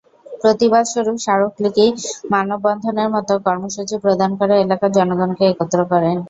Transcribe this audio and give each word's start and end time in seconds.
প্রতিবাদস্বরূপ 0.41 1.17
স্মারকলিপি, 1.17 1.85
মানববন্ধনের 2.31 3.09
মতো 3.15 3.33
কর্মসূচি 3.47 3.95
প্রদান 4.03 4.31
করে 4.39 4.53
এলাকার 4.63 4.91
জনগণকে 4.97 5.43
একত্র 5.47 5.79
করেন। 5.91 6.17